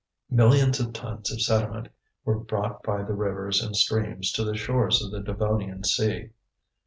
[0.31, 1.89] Millions of tons of sediment
[2.25, 6.31] were brought by the rivers and streams to the shores of the Devonian sea.